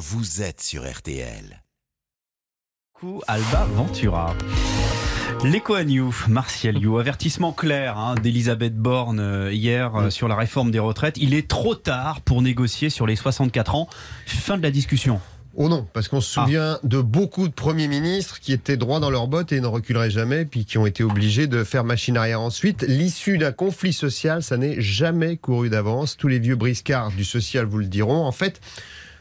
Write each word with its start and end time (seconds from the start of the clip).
vous 0.00 0.40
êtes 0.40 0.62
sur 0.62 0.90
RTL. 0.90 1.62
Coup, 2.94 3.20
Alba 3.28 3.66
Ventura. 3.74 4.34
L'éco 5.44 5.74
à 5.74 5.84
New, 5.84 6.14
Martial 6.28 6.78
You, 6.78 6.96
avertissement 6.98 7.52
clair 7.52 7.98
hein, 7.98 8.14
d'Elisabeth 8.14 8.74
Borne 8.76 9.20
euh, 9.20 9.52
hier 9.52 9.94
euh, 9.96 10.08
sur 10.10 10.26
la 10.26 10.36
réforme 10.36 10.70
des 10.70 10.78
retraites. 10.78 11.16
Il 11.18 11.34
est 11.34 11.48
trop 11.48 11.74
tard 11.74 12.22
pour 12.22 12.40
négocier 12.40 12.88
sur 12.88 13.06
les 13.06 13.14
64 13.16 13.74
ans. 13.74 13.88
Fin 14.24 14.56
de 14.56 14.62
la 14.62 14.70
discussion. 14.70 15.20
Oh 15.54 15.68
non, 15.68 15.86
parce 15.92 16.08
qu'on 16.08 16.22
se 16.22 16.38
Ah. 16.40 16.44
souvient 16.44 16.78
de 16.82 17.02
beaucoup 17.02 17.46
de 17.48 17.52
premiers 17.52 17.88
ministres 17.88 18.40
qui 18.40 18.54
étaient 18.54 18.78
droits 18.78 19.00
dans 19.00 19.10
leurs 19.10 19.28
bottes 19.28 19.52
et 19.52 19.60
ne 19.60 19.66
reculeraient 19.66 20.10
jamais, 20.10 20.46
puis 20.46 20.64
qui 20.64 20.78
ont 20.78 20.86
été 20.86 21.04
obligés 21.04 21.46
de 21.46 21.62
faire 21.64 21.84
machine 21.84 22.16
arrière 22.16 22.40
ensuite. 22.40 22.84
L'issue 22.88 23.36
d'un 23.36 23.52
conflit 23.52 23.92
social, 23.92 24.42
ça 24.42 24.56
n'est 24.56 24.80
jamais 24.80 25.36
couru 25.36 25.68
d'avance. 25.68 26.16
Tous 26.16 26.28
les 26.28 26.38
vieux 26.38 26.56
briscards 26.56 27.10
du 27.10 27.24
social 27.24 27.66
vous 27.66 27.78
le 27.78 27.86
diront. 27.86 28.24
En 28.24 28.32
fait, 28.32 28.60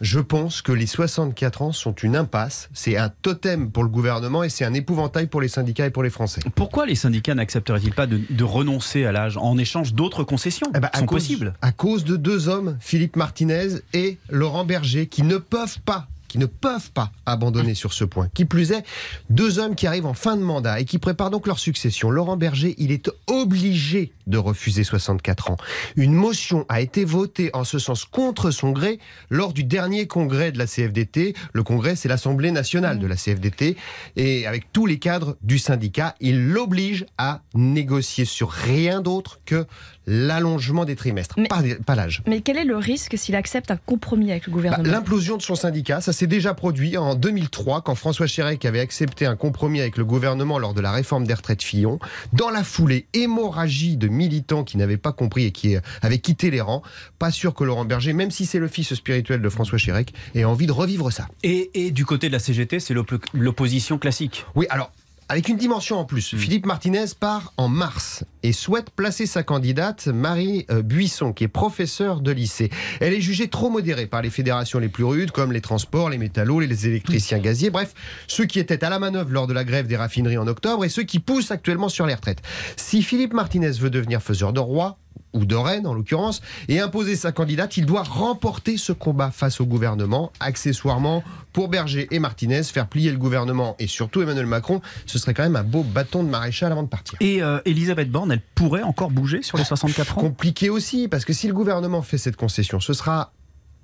je 0.00 0.18
pense 0.20 0.62
que 0.62 0.72
les 0.72 0.86
64 0.86 1.62
ans 1.62 1.72
sont 1.72 1.92
une 1.94 2.16
impasse. 2.16 2.68
C'est 2.72 2.96
un 2.96 3.10
totem 3.10 3.70
pour 3.70 3.82
le 3.82 3.88
gouvernement 3.90 4.42
et 4.42 4.48
c'est 4.48 4.64
un 4.64 4.72
épouvantail 4.74 5.26
pour 5.26 5.40
les 5.40 5.48
syndicats 5.48 5.86
et 5.86 5.90
pour 5.90 6.02
les 6.02 6.10
Français. 6.10 6.40
Pourquoi 6.54 6.86
les 6.86 6.94
syndicats 6.94 7.34
n'accepteraient-ils 7.34 7.92
pas 7.92 8.06
de, 8.06 8.20
de 8.30 8.44
renoncer 8.44 9.04
à 9.04 9.12
l'âge 9.12 9.36
en 9.36 9.58
échange 9.58 9.92
d'autres 9.94 10.24
concessions 10.24 10.68
Eh 10.74 10.80
ben, 10.80 10.88
qui 10.88 10.96
à 10.96 11.00
sont 11.00 11.06
cause- 11.06 11.22
possibles? 11.22 11.54
À 11.62 11.72
cause 11.72 12.04
de 12.04 12.16
deux 12.16 12.48
hommes, 12.48 12.76
Philippe 12.80 13.16
Martinez 13.16 13.68
et 13.92 14.18
Laurent 14.30 14.64
Berger, 14.64 15.06
qui 15.06 15.22
ne 15.22 15.36
peuvent 15.36 15.78
pas 15.84 16.08
qui 16.30 16.38
ne 16.38 16.46
peuvent 16.46 16.92
pas 16.92 17.10
abandonner 17.26 17.74
sur 17.74 17.92
ce 17.92 18.04
point. 18.04 18.28
Qui 18.32 18.44
plus 18.44 18.70
est, 18.70 18.84
deux 19.30 19.58
hommes 19.58 19.74
qui 19.74 19.88
arrivent 19.88 20.06
en 20.06 20.14
fin 20.14 20.36
de 20.36 20.42
mandat 20.42 20.78
et 20.78 20.84
qui 20.84 20.98
préparent 20.98 21.30
donc 21.30 21.48
leur 21.48 21.58
succession. 21.58 22.08
Laurent 22.08 22.36
Berger, 22.36 22.76
il 22.78 22.92
est 22.92 23.10
obligé 23.26 24.12
de 24.28 24.38
refuser 24.38 24.84
64 24.84 25.50
ans. 25.50 25.56
Une 25.96 26.12
motion 26.12 26.66
a 26.68 26.80
été 26.80 27.04
votée 27.04 27.50
en 27.52 27.64
ce 27.64 27.80
sens 27.80 28.04
contre 28.04 28.52
son 28.52 28.70
gré 28.70 29.00
lors 29.28 29.52
du 29.52 29.64
dernier 29.64 30.06
congrès 30.06 30.52
de 30.52 30.58
la 30.58 30.66
CFDT. 30.66 31.34
Le 31.52 31.62
congrès, 31.64 31.96
c'est 31.96 32.08
l'Assemblée 32.08 32.52
nationale 32.52 33.00
de 33.00 33.08
la 33.08 33.16
CFDT. 33.16 33.76
Et 34.14 34.46
avec 34.46 34.72
tous 34.72 34.86
les 34.86 35.00
cadres 35.00 35.36
du 35.42 35.58
syndicat, 35.58 36.14
il 36.20 36.50
l'oblige 36.50 37.06
à 37.18 37.40
négocier 37.54 38.24
sur 38.24 38.50
rien 38.50 39.00
d'autre 39.00 39.40
que 39.44 39.66
l'allongement 40.06 40.84
des 40.84 40.96
trimestres, 40.96 41.34
Mais- 41.38 41.48
pas, 41.48 41.62
pas 41.86 41.94
l'âge. 41.94 42.22
Mais 42.26 42.40
quel 42.40 42.56
est 42.56 42.64
le 42.64 42.76
risque 42.76 43.16
s'il 43.18 43.34
accepte 43.36 43.70
un 43.70 43.76
compromis 43.76 44.30
avec 44.30 44.46
le 44.46 44.50
Bah, 44.52 44.56
gouvernement? 44.56 44.90
L'implosion 44.92 45.36
de 45.36 45.42
son 45.42 45.54
syndicat, 45.54 46.00
ça 46.00 46.12
s'est 46.20 46.26
déjà 46.26 46.52
produit 46.52 46.98
en 46.98 47.14
2003 47.14 47.80
quand 47.80 47.94
François 47.94 48.26
Chérec 48.26 48.64
avait 48.66 48.80
accepté 48.80 49.24
un 49.24 49.36
compromis 49.36 49.80
avec 49.80 49.96
le 49.96 50.04
gouvernement 50.04 50.58
lors 50.58 50.74
de 50.74 50.82
la 50.82 50.92
réforme 50.92 51.26
des 51.26 51.32
retraites 51.32 51.62
Fillon. 51.62 51.98
Dans 52.34 52.50
la 52.50 52.62
foulée, 52.62 53.06
hémorragie 53.14 53.96
de 53.96 54.06
militants 54.08 54.62
qui 54.62 54.76
n'avaient 54.76 54.98
pas 54.98 55.12
compris 55.12 55.44
et 55.46 55.50
qui 55.50 55.76
euh, 55.76 55.80
avaient 56.02 56.18
quitté 56.18 56.50
les 56.50 56.60
rangs. 56.60 56.82
Pas 57.18 57.30
sûr 57.30 57.54
que 57.54 57.64
Laurent 57.64 57.86
Berger, 57.86 58.12
même 58.12 58.30
si 58.30 58.44
c'est 58.44 58.58
le 58.58 58.68
fils 58.68 58.92
spirituel 58.92 59.40
de 59.40 59.48
François 59.48 59.78
Chérec, 59.78 60.12
ait 60.34 60.44
envie 60.44 60.66
de 60.66 60.72
revivre 60.72 61.10
ça. 61.10 61.26
et, 61.42 61.70
et 61.86 61.90
du 61.90 62.04
côté 62.04 62.28
de 62.28 62.32
la 62.34 62.38
CGT, 62.38 62.80
c'est 62.80 62.92
l'oppo- 62.92 63.18
l'opposition 63.32 63.96
classique. 63.96 64.44
Oui, 64.54 64.66
alors, 64.68 64.92
avec 65.30 65.48
une 65.48 65.56
dimension 65.56 65.96
en 65.96 66.04
plus, 66.04 66.34
Philippe 66.34 66.66
Martinez 66.66 67.04
part 67.20 67.52
en 67.56 67.68
mars 67.68 68.24
et 68.42 68.52
souhaite 68.52 68.90
placer 68.90 69.26
sa 69.26 69.44
candidate, 69.44 70.08
Marie 70.08 70.66
euh, 70.72 70.82
Buisson, 70.82 71.32
qui 71.32 71.44
est 71.44 71.48
professeure 71.48 72.20
de 72.20 72.32
lycée. 72.32 72.68
Elle 72.98 73.12
est 73.12 73.20
jugée 73.20 73.46
trop 73.46 73.70
modérée 73.70 74.08
par 74.08 74.22
les 74.22 74.30
fédérations 74.30 74.80
les 74.80 74.88
plus 74.88 75.04
rudes, 75.04 75.30
comme 75.30 75.52
les 75.52 75.60
transports, 75.60 76.10
les 76.10 76.18
métallos, 76.18 76.58
les 76.58 76.88
électriciens 76.88 77.38
gaziers, 77.38 77.70
bref, 77.70 77.94
ceux 78.26 78.44
qui 78.44 78.58
étaient 78.58 78.82
à 78.82 78.90
la 78.90 78.98
manœuvre 78.98 79.30
lors 79.30 79.46
de 79.46 79.52
la 79.52 79.62
grève 79.62 79.86
des 79.86 79.96
raffineries 79.96 80.36
en 80.36 80.48
octobre 80.48 80.84
et 80.84 80.88
ceux 80.88 81.04
qui 81.04 81.20
poussent 81.20 81.52
actuellement 81.52 81.88
sur 81.88 82.06
les 82.06 82.14
retraites. 82.14 82.42
Si 82.74 83.00
Philippe 83.00 83.32
Martinez 83.32 83.70
veut 83.70 83.90
devenir 83.90 84.20
faiseur 84.22 84.52
de 84.52 84.58
roi, 84.58 84.98
ou 85.32 85.44
de 85.44 85.54
reine 85.54 85.86
en 85.86 85.94
l'occurrence, 85.94 86.40
et 86.68 86.80
imposer 86.80 87.16
sa 87.16 87.32
candidate, 87.32 87.76
il 87.76 87.86
doit 87.86 88.02
remporter 88.02 88.76
ce 88.76 88.92
combat 88.92 89.30
face 89.30 89.60
au 89.60 89.66
gouvernement. 89.66 90.32
Accessoirement, 90.40 91.22
pour 91.52 91.68
Berger 91.68 92.08
et 92.10 92.18
Martinez, 92.18 92.62
faire 92.64 92.88
plier 92.88 93.10
le 93.10 93.18
gouvernement 93.18 93.76
et 93.78 93.86
surtout 93.86 94.22
Emmanuel 94.22 94.46
Macron, 94.46 94.80
ce 95.06 95.18
serait 95.18 95.34
quand 95.34 95.42
même 95.42 95.56
un 95.56 95.64
beau 95.64 95.82
bâton 95.82 96.22
de 96.22 96.28
maréchal 96.28 96.72
avant 96.72 96.82
de 96.82 96.88
partir. 96.88 97.18
Et 97.20 97.42
euh, 97.42 97.60
Elisabeth 97.64 98.10
Borne, 98.10 98.32
elle 98.32 98.42
pourrait 98.54 98.82
encore 98.82 99.10
bouger 99.10 99.42
sur 99.42 99.58
les 99.58 99.64
64 99.64 100.18
ans? 100.18 100.20
Compliqué 100.20 100.70
aussi, 100.70 101.08
parce 101.08 101.24
que 101.24 101.32
si 101.32 101.46
le 101.46 101.54
gouvernement 101.54 102.02
fait 102.02 102.18
cette 102.18 102.36
concession, 102.36 102.80
ce 102.80 102.92
sera 102.92 103.32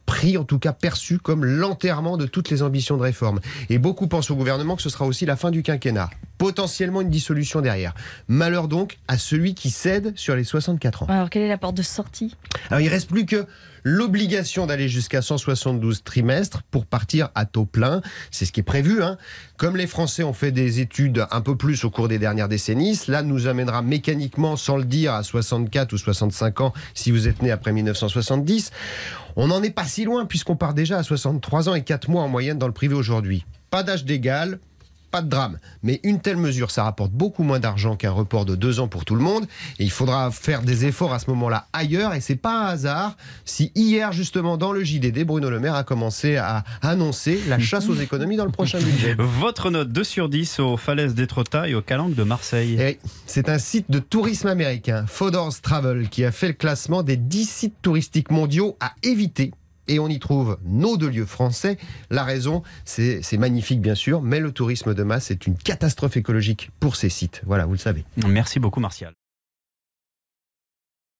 pris, 0.07 0.39
en 0.39 0.45
tout 0.45 0.59
cas 0.59 0.73
perçu 0.73 1.19
comme 1.19 1.45
l'enterrement 1.45 2.17
de 2.17 2.27
toutes 2.27 2.49
les 2.51 2.63
ambitions 2.63 2.97
de 2.97 3.03
réforme. 3.03 3.41
Et 3.69 3.79
beaucoup 3.79 4.07
pensent 4.07 4.31
au 4.31 4.37
gouvernement 4.37 4.77
que 4.77 4.83
ce 4.83 4.89
sera 4.89 5.05
aussi 5.05 5.27
la 5.27 5.37
fin 5.37 5.51
du 5.51 5.63
quinquennat. 5.63 6.11
Potentiellement 6.39 7.01
une 7.01 7.11
dissolution 7.11 7.61
derrière. 7.61 7.95
Malheur 8.29 8.69
donc 8.69 8.99
à 9.09 9.19
celui 9.19 9.55
qui 9.55 9.71
cède 9.71 10.13
sur 10.17 10.37
les 10.37 10.45
64 10.45 11.03
ans. 11.05 11.07
Alors, 11.09 11.31
quelle 11.31 11.43
est 11.43 11.49
la 11.49 11.59
porte 11.59 11.77
de 11.77 11.83
sortie? 11.83 12.37
Alors 12.71 12.81
il 12.81 12.89
reste 12.89 13.09
plus 13.09 13.27
que 13.27 13.47
l'obligation 13.85 14.67
d'aller 14.67 14.89
jusqu'à 14.89 15.23
172 15.23 16.03
trimestres 16.03 16.63
pour 16.71 16.87
partir 16.87 17.29
à 17.37 17.45
taux 17.45 17.65
plein. 17.65 18.03
C'est 18.33 18.45
ce 18.45 18.51
qui 18.53 18.59
est 18.61 18.65
prévu. 18.65 19.03
hein. 19.03 19.17
Comme 19.57 19.77
les 19.77 19.87
Français 19.87 20.25
ont 20.25 20.33
fait 20.33 20.51
des 20.51 20.81
études 20.81 21.25
un 21.31 21.41
peu 21.41 21.57
plus 21.57 21.85
au 21.85 21.91
cours 21.91 22.09
des 22.09 22.19
dernières 22.19 22.49
décennies, 22.49 22.97
cela 22.97 23.23
nous 23.23 23.47
amènera 23.47 23.83
mécaniquement, 23.83 24.57
sans 24.57 24.77
le 24.77 24.85
dire, 24.85 25.15
à 25.15 25.23
64 25.23 25.93
ou 25.93 25.99
65 25.99 26.61
ans 26.61 26.73
si 26.95 27.13
vous 27.13 27.29
êtes 27.29 27.43
né 27.43 27.53
après 27.53 27.73
1970. 27.73 28.73
On 29.37 29.47
n'en 29.47 29.63
est 29.63 29.71
pas 29.71 29.85
si 29.85 30.05
loin 30.05 30.27
puisqu'on 30.27 30.57
part 30.57 30.75
déjà 30.75 30.99
à 30.99 31.03
63 31.05 31.69
ans 31.69 31.75
et 31.75 31.85
4 31.85 32.11
mois 32.11 32.23
en 32.23 32.29
moyenne 32.29 32.59
dans 32.59 32.67
le 32.67 32.73
privé 32.73 32.95
aujourd'hui. 32.95 33.45
Pas 33.71 33.83
d'âge 33.83 34.05
d'égal, 34.05 34.59
pas 35.11 35.23
de 35.23 35.29
drame. 35.29 35.59
Mais 35.83 36.01
une 36.03 36.21
telle 36.21 36.37
mesure, 36.37 36.71
ça 36.71 36.85
rapporte 36.85 37.13
beaucoup 37.13 37.43
moins 37.43 37.61
d'argent 37.61 37.97
qu'un 37.97 38.11
report 38.11 38.45
de 38.45 38.55
deux 38.55 38.81
ans 38.81 38.89
pour 38.89 39.05
tout 39.05 39.15
le 39.15 39.23
monde. 39.23 39.47
Et 39.79 39.85
il 39.85 39.91
faudra 39.91 40.31
faire 40.31 40.63
des 40.63 40.87
efforts 40.87 41.13
à 41.13 41.19
ce 41.19 41.31
moment-là 41.31 41.67
ailleurs. 41.73 42.15
Et 42.15 42.21
c'est 42.21 42.37
pas 42.37 42.65
un 42.65 42.67
hasard 42.67 43.17
si 43.45 43.73
hier, 43.75 44.13
justement, 44.13 44.57
dans 44.57 44.73
le 44.73 44.85
JDD, 44.85 45.25
Bruno 45.25 45.51
Le 45.51 45.61
Maire 45.61 45.75
a 45.75 45.85
commencé 45.85 46.37
à 46.37 46.65
annoncer 46.83 47.41
la 47.49 47.59
chasse 47.59 47.89
aux 47.89 47.95
économies 47.95 48.37
dans 48.37 48.45
le 48.45 48.51
prochain 48.51 48.79
budget. 48.79 49.17
Votre 49.19 49.71
note 49.71 49.91
2 49.91 50.05
sur 50.05 50.29
10 50.29 50.61
aux 50.61 50.77
falaises 50.77 51.15
d'Étretat 51.15 51.69
et 51.69 51.75
aux 51.75 51.83
calanques 51.83 52.15
de 52.15 52.23
Marseille. 52.23 52.77
Oui, 52.79 52.99
c'est 53.27 53.49
un 53.49 53.59
site 53.59 53.91
de 53.91 53.99
tourisme 53.99 54.49
américain, 54.49 55.05
Fodor's 55.07 55.63
Travel, 55.63 56.09
qui 56.09 56.25
a 56.25 56.33
fait 56.33 56.49
le 56.49 56.55
classement 56.55 57.03
des 57.03 57.17
10 57.17 57.49
sites 57.49 57.77
touristiques 57.83 58.31
mondiaux 58.31 58.77
à 58.81 58.93
éviter. 59.03 59.53
Et 59.89 59.99
on 59.99 60.09
y 60.09 60.19
trouve 60.19 60.59
nos 60.65 60.97
deux 60.97 61.09
lieux 61.09 61.27
français. 61.27 61.79
La 62.11 62.25
raison, 62.25 62.63
c'est 62.85 63.39
magnifique 63.39 63.81
bien 63.81 63.95
sûr, 63.95 64.23
mais 64.23 64.41
le 64.41 64.53
tourisme 64.53 64.95
de 64.95 65.03
masse 65.03 65.31
est 65.31 65.47
une 65.47 65.57
catastrophe 65.57 66.17
écologique 66.17 66.71
pour 66.81 66.97
ces 66.97 67.09
sites. 67.09 67.43
Voilà, 67.47 67.67
vous 67.67 67.73
le 67.73 67.79
savez. 67.79 68.05
Merci 68.27 68.61
beaucoup, 68.61 68.81
Martial. 68.81 69.13